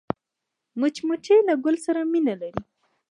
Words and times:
مچمچۍ 0.79 1.37
له 1.47 1.53
ګل 1.63 1.75
سره 1.85 2.01
مینه 2.11 2.33
لري 2.41 2.61